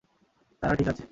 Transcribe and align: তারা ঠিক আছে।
তারা 0.63 0.73
ঠিক 0.75 0.87
আছে। 0.87 0.99